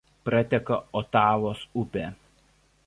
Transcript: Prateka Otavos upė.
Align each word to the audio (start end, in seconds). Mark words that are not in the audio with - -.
Prateka 0.29 0.77
Otavos 1.03 1.63
upė. 1.85 2.11